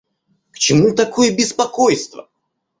К 0.51 0.57
чему 0.57 0.95
такое 0.95 1.29
беспокойство! 1.31 2.27